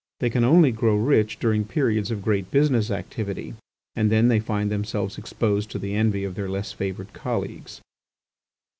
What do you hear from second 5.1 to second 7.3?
exposed to the envy of their less favoured